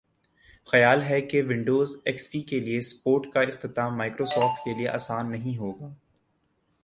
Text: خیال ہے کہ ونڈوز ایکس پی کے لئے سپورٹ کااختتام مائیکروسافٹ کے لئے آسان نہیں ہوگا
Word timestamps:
خیال 0.67 1.01
ہے 1.01 1.19
کہ 1.21 1.41
ونڈوز 1.43 1.95
ایکس 2.05 2.29
پی 2.31 2.41
کے 2.41 2.59
لئے 2.59 2.79
سپورٹ 2.81 3.27
کااختتام 3.33 3.97
مائیکروسافٹ 3.97 4.63
کے 4.65 4.73
لئے 4.73 4.87
آسان 4.87 5.31
نہیں 5.31 5.57
ہوگا 5.57 5.93